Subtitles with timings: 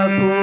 [0.00, 0.39] प्रभु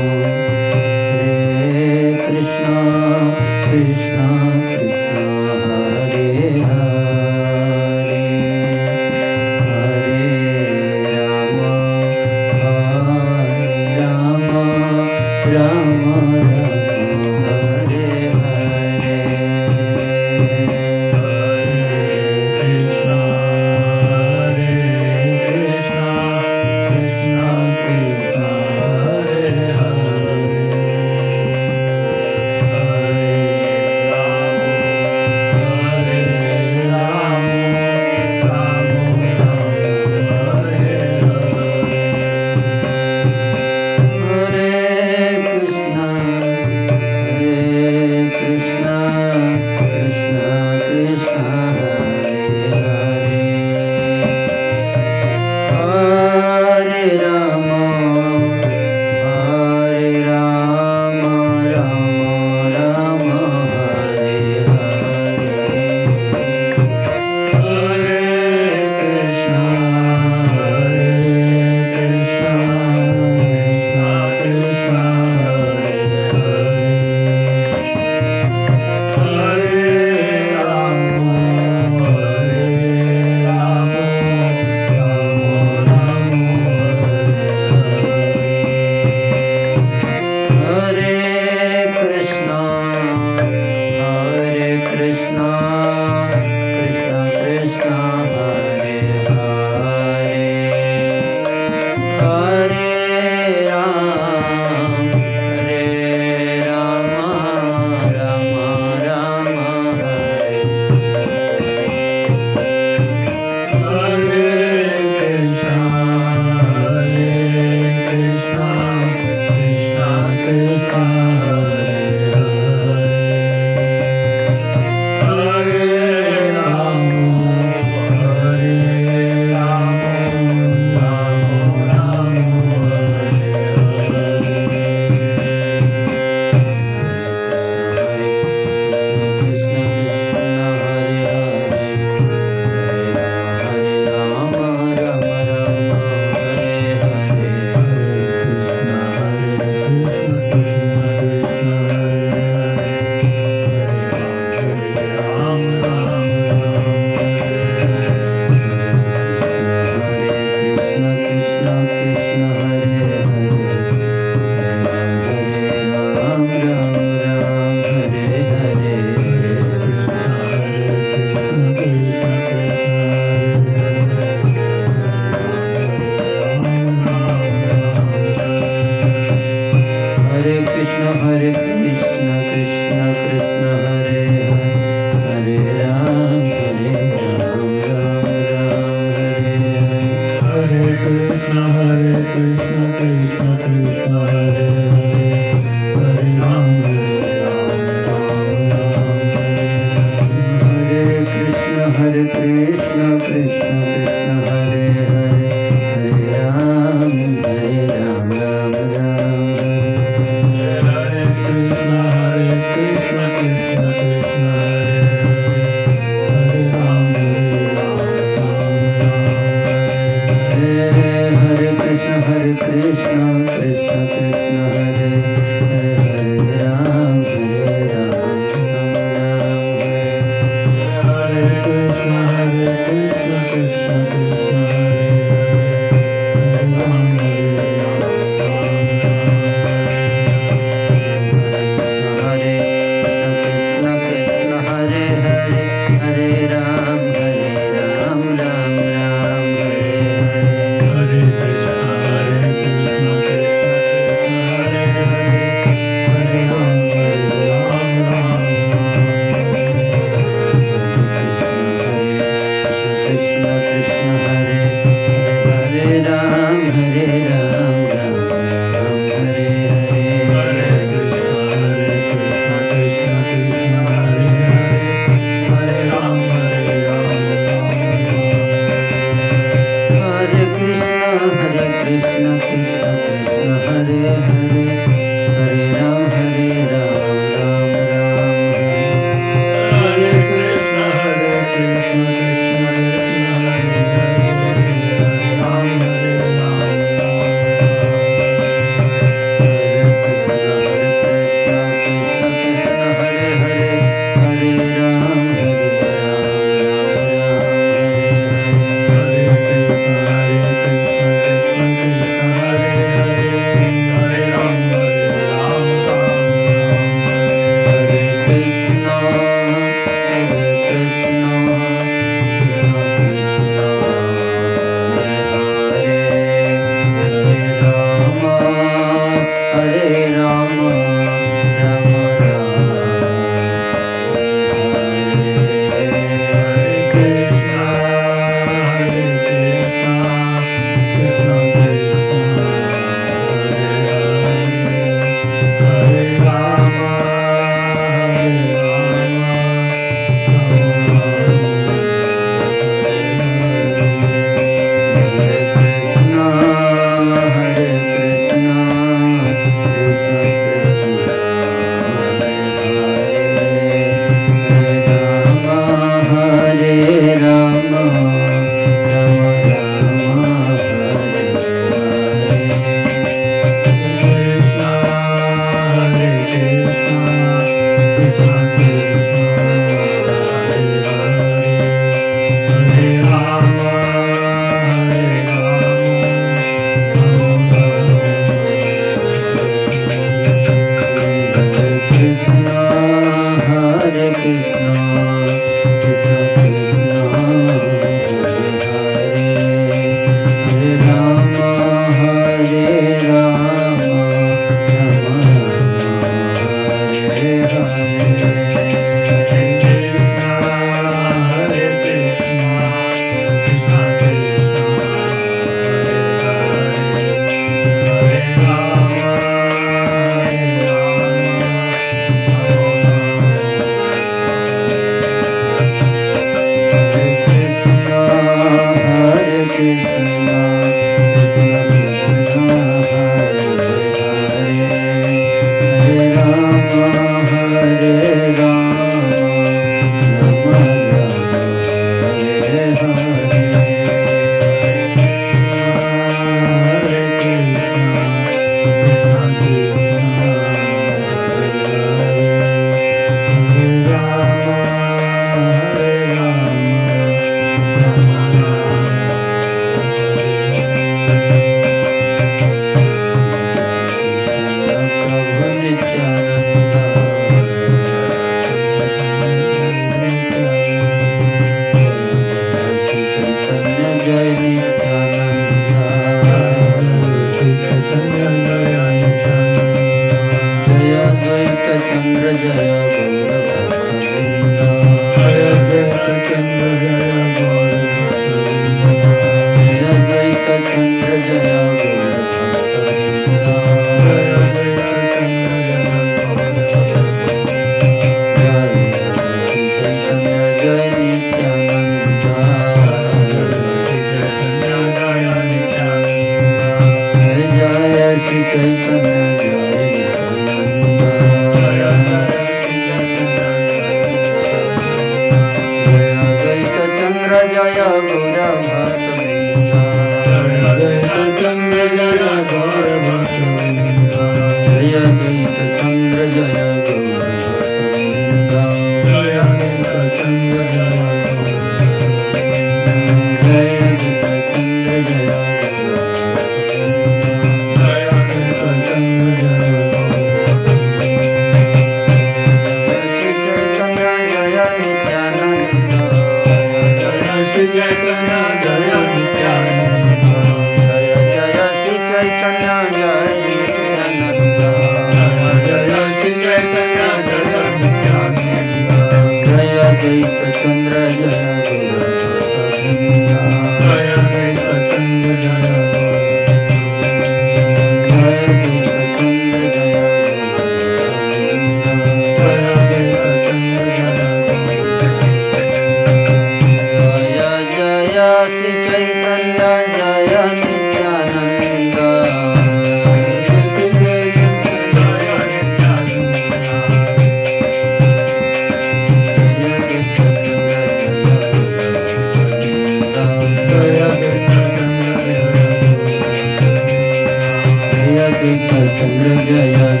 [599.01, 600.00] जय जय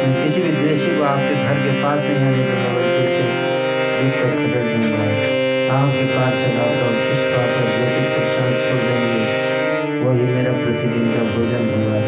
[0.00, 4.12] मैं किसी भी द्वेषी को आपके घर के पास नहीं आने दूँगा बल्कि उसे दूर
[4.20, 5.04] तक खदेड़ दूँगा
[5.76, 9.20] आपके पास सदा का उच्छिष्ट पाकर जो कुछ प्रसाद छोड़ देंगे,
[10.04, 12.00] वही मेरा प्रतिदिन का भोजन होगा।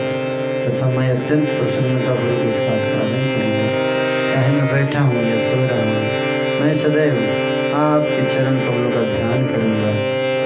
[0.64, 5.82] तथा मैं अत्यंत प्रसन्नता प्रसन्नतापूर्वक उसका स्वागत करूँगा। चाहे मैं बैठा हूँ या सो रहा
[5.82, 7.16] हूँ, मैं सदैव
[7.76, 9.92] आपके चरण कमलों का ध्यान करूँगा।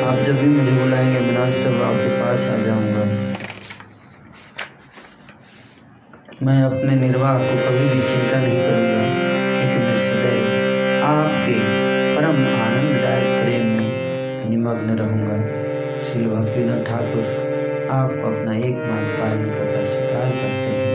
[0.09, 3.07] आप जब भी मुझे बुलाएँगे, मैं तब आपके पास आ जाऊँगा।
[6.47, 9.01] मैं अपने निर्वाह को कभी भी चिंता नहीं करूँगा,
[9.55, 10.45] क्योंकि मैं सदैव
[11.05, 11.57] आपके
[12.17, 15.41] परम आनंददायक प्रेम में निमग्न रहूँगा।
[16.01, 20.86] श्री भक्तिनाथ ठाकुर, आपको अपना एकमात्र पालन करता स्वीकार करते हैं।